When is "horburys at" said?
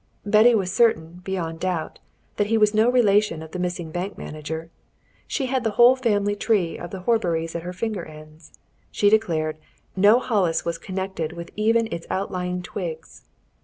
7.01-7.61